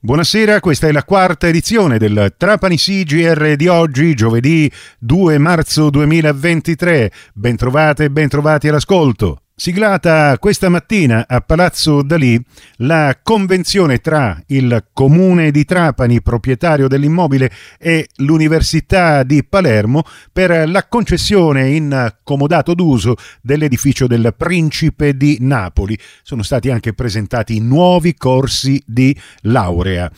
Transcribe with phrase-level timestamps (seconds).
[0.00, 7.10] Buonasera, questa è la quarta edizione del Trapani CGR di oggi, giovedì 2 marzo 2023.
[7.34, 9.47] Bentrovate e bentrovati all'ascolto.
[9.60, 12.40] Siglata questa mattina a Palazzo Dalì
[12.76, 20.86] la convenzione tra il comune di Trapani, proprietario dell'immobile, e l'Università di Palermo per la
[20.86, 25.98] concessione in comodato d'uso dell'edificio del Principe di Napoli.
[26.22, 30.08] Sono stati anche presentati nuovi corsi di laurea.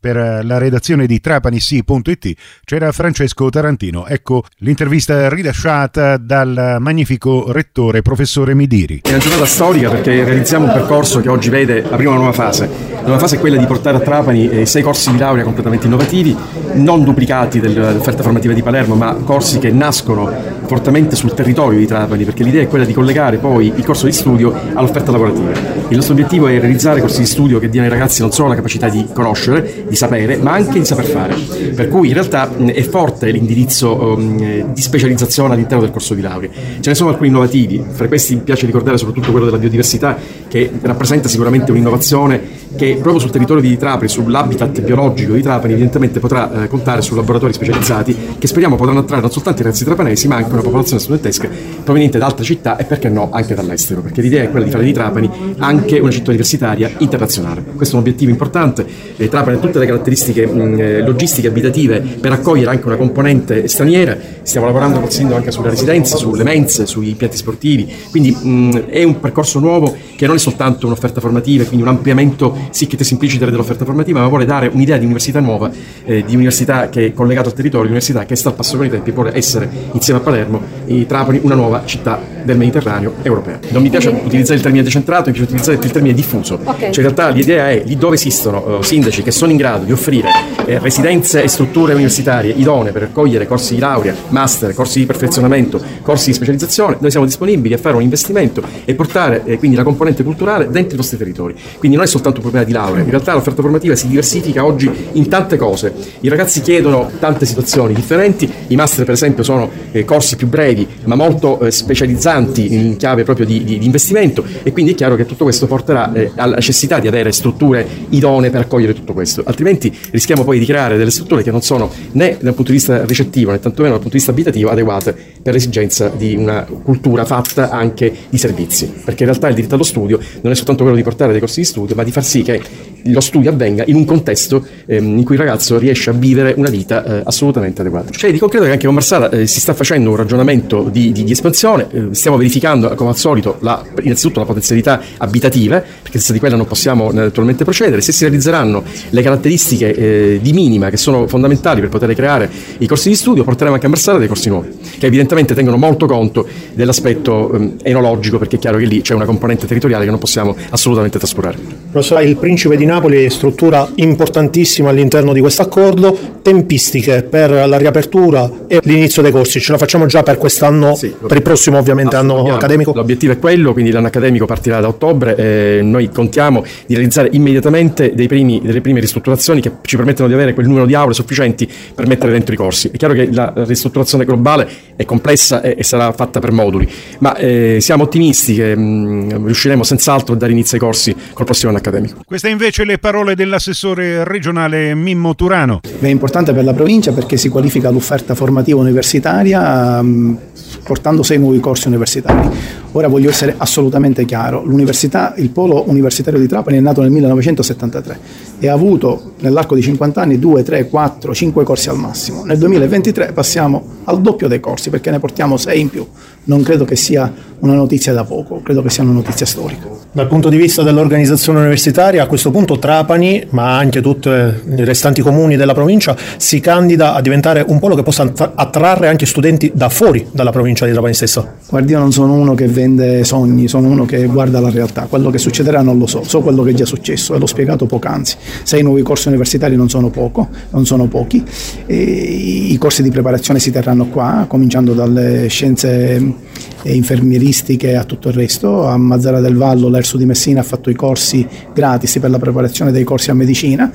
[0.00, 2.32] Per eh, la redazione di trapanissi.it
[2.64, 4.06] c'era Francesco Tarantino.
[4.06, 9.00] Ecco l'intervista rilasciata dal magnifico rettore professore Midiri.
[9.02, 12.87] È una giornata storica perché realizziamo un percorso che oggi vede aprire una nuova fase.
[13.00, 15.86] La nuova fase è quella di portare a Trapani eh, sei corsi di laurea completamente
[15.86, 16.36] innovativi,
[16.74, 20.30] non duplicati dell'offerta formativa di Palermo, ma corsi che nascono
[20.66, 24.12] fortemente sul territorio di Trapani, perché l'idea è quella di collegare poi il corso di
[24.12, 25.52] studio all'offerta lavorativa.
[25.88, 28.54] Il nostro obiettivo è realizzare corsi di studio che diano ai ragazzi non solo la
[28.54, 31.34] capacità di conoscere, di sapere, ma anche di saper fare.
[31.74, 36.50] Per cui in realtà è forte l'indirizzo um, di specializzazione all'interno del corso di laurea.
[36.80, 40.70] Ce ne sono alcuni innovativi, fra questi mi piace ricordare soprattutto quello della biodiversità, che
[40.82, 46.62] rappresenta sicuramente un'innovazione che proprio sul territorio di Trapani, sull'habitat biologico di Trapani, evidentemente potrà
[46.62, 50.36] eh, contare su laboratori specializzati che speriamo potranno attrarre non soltanto i ragazzi trapanesi, ma
[50.36, 51.48] anche una popolazione studentesca
[51.82, 54.84] proveniente da altre città e perché no anche dall'estero, perché l'idea è quella di fare
[54.84, 57.64] di Trapani anche una città universitaria internazionale.
[57.74, 58.86] Questo è un obiettivo importante.
[59.16, 63.66] Eh, Trapani ha tutte le caratteristiche mh, eh, logistiche abitative per accogliere anche una componente
[63.66, 64.16] straniera.
[64.42, 67.92] Stiamo lavorando col sindaco anche sulle residenze, sulle mense, sui piatti sportivi.
[68.10, 72.67] Quindi mh, è un percorso nuovo che non è soltanto un'offerta formativa, quindi un ampliamento
[72.70, 75.70] sic et simpliciter dell'offerta formativa, ma vuole dare un'idea di università nuova,
[76.04, 78.86] eh, di università che è collegata al territorio, di università che sta al passo con
[78.86, 83.58] i tempi, vuole essere insieme a Palermo e Trapani una nuova città del Mediterraneo europea.
[83.70, 86.58] Non mi piace utilizzare il termine decentrato, mi piace utilizzare il termine diffuso.
[86.62, 86.92] Okay.
[86.92, 89.92] Cioè in realtà l'idea è lì dove esistono uh, sindaci che sono in grado di
[89.92, 95.06] offrire eh, residenze e strutture universitarie idonee per accogliere corsi di laurea, master, corsi di
[95.06, 99.76] perfezionamento, corsi di specializzazione, noi siamo disponibili a fare un investimento e portare eh, quindi
[99.76, 101.54] la componente culturale dentro i nostri territori.
[101.78, 104.90] Quindi non è soltanto un problema di laurea, in realtà l'offerta formativa si diversifica oggi
[105.12, 105.92] in tante cose.
[106.20, 110.86] I ragazzi chiedono tante situazioni differenti, i master per esempio sono eh, corsi più brevi
[111.04, 115.16] ma molto eh, specializzanti in chiave proprio di, di, di, investimento e quindi è chiaro
[115.16, 119.42] che tutto questo porterà eh, alla necessità di avere strutture idonee per accogliere tutto questo,
[119.46, 123.04] altrimenti rischiamo poi di creare delle strutture che non sono né dal punto di vista
[123.04, 127.70] ricettivo né tantomeno dal punto di vista abitativo adeguate per l'esigenza di una cultura fatta
[127.70, 131.02] anche di servizi, perché in realtà il diritto allo studio non è soltanto quello di
[131.02, 132.60] portare dei corsi di studio, ma di far sì che
[133.04, 136.68] lo studio avvenga in un contesto ehm, in cui il ragazzo riesce a vivere una
[136.68, 138.10] vita eh, assolutamente adeguata.
[138.10, 141.24] Cioè di concreto che anche con Marsala eh, si sta facendo un ragionamento di, di,
[141.24, 146.32] di espansione, eh, stiamo verificando come al solito la, innanzitutto la potenzialità abitativa, perché senza
[146.32, 150.96] di quella non possiamo naturalmente procedere, se si realizzeranno le caratteristiche eh, di minima che
[150.96, 152.48] sono fondamentali per poter creare
[152.78, 156.06] i corsi di studio, porteremo anche a Marsala dei corsi nuovi, che evidentemente tengono molto
[156.06, 160.18] conto dell'aspetto ehm, enologico, perché è chiaro che lì c'è una componente territoriale che non
[160.18, 161.58] possiamo assolutamente trascurare.
[161.90, 167.76] Professore, il principe di Napoli è struttura importantissima all'interno di questo accordo, tempistiche per la
[167.76, 171.78] riapertura e l'inizio dei corsi, ce la facciamo già per quest'anno, sì, per il prossimo
[171.78, 172.92] ovviamente anno accademico?
[172.94, 178.12] L'obiettivo è quello, quindi l'anno accademico partirà da ottobre e noi contiamo di realizzare immediatamente
[178.28, 182.06] primi, delle prime ristrutturazioni che ci permettono di avere quel numero di aule sufficienti per
[182.06, 182.88] mettere dentro i corsi.
[182.92, 186.88] È chiaro che la ristrutturazione globale è complessa e, e sarà fatta per moduli,
[187.18, 191.70] ma eh, siamo ottimisti che mh, riusciremo senz'altro a dare inizio ai corsi col prossimo
[191.70, 192.22] anno accademico.
[192.24, 195.80] Queste invece le parole dell'assessore regionale Mimmo Turano.
[196.00, 200.38] È importante per la provincia perché si qualifica l'offerta formativa universitaria um,
[200.84, 202.48] portando sei nuovi corsi universitari.
[202.92, 208.20] Ora voglio essere assolutamente chiaro, l'università, il polo universitario di Trapani è nato nel 1973
[208.60, 212.44] e ha avuto nell'arco di 50 anni 2, 3, 4, 5 corsi al massimo.
[212.44, 216.06] Nel 2023 passiamo al doppio dei corsi perché ne portiamo 6 in più.
[216.48, 219.86] Non credo che sia una notizia da poco, credo che sia una notizia storica.
[220.10, 225.20] Dal punto di vista dell'organizzazione universitaria, a questo punto Trapani, ma anche tutti i restanti
[225.20, 229.90] comuni della provincia, si candida a diventare un polo che possa attrarre anche studenti da
[229.90, 231.56] fuori dalla provincia di Trapani stessa.
[231.68, 235.02] Guardi, io non sono uno che vende sogni, sono uno che guarda la realtà.
[235.02, 237.84] Quello che succederà non lo so, so quello che è già successo e l'ho spiegato
[237.84, 238.36] poc'anzi.
[238.62, 241.44] Sei nuovi corsi universitari non sono poco, non sono pochi.
[241.84, 246.37] E I corsi di preparazione si terranno qua, cominciando dalle scienze
[246.82, 248.86] infermieristiche a tutto il resto.
[248.86, 252.92] A Mazzara del Vallo l'Erso di Messina ha fatto i corsi gratis per la preparazione
[252.92, 253.92] dei corsi a medicina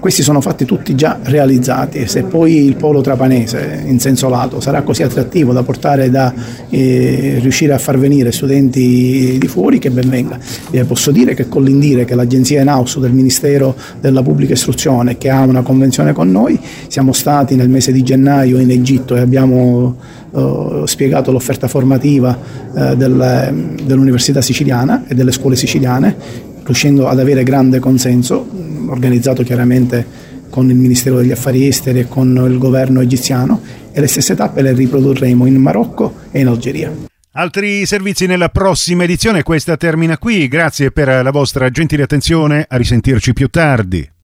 [0.00, 2.06] Questi sono fatti tutti già realizzati.
[2.06, 6.32] Se poi il polo trapanese, in senso lato, sarà così attrattivo da portare da
[6.70, 10.38] eh, riuscire a far venire studenti di fuori, che ben venga.
[10.70, 15.18] Eh, posso dire che con l'Indire, che l'agenzia in house del Ministero della Pubblica Istruzione,
[15.18, 16.58] che ha una convenzione con noi,
[16.88, 19.96] siamo stati nel mese di gennaio in Egitto e abbiamo
[20.34, 22.38] eh, spiegato l'offerta formativa
[22.74, 28.46] eh, del, dell'Università siciliana e delle scuole siciliane, riuscendo ad avere grande consenso,
[28.88, 30.04] organizzato chiaramente
[30.50, 33.60] con il Ministero degli Affari Esteri e con il governo egiziano
[33.92, 36.92] e le stesse tappe le riprodurremo in Marocco e in Algeria.
[37.32, 42.76] Altri servizi nella prossima edizione, questa termina qui, grazie per la vostra gentile attenzione, a
[42.76, 44.15] risentirci più tardi.